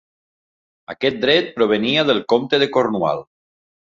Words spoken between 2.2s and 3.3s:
comte de Cornwall.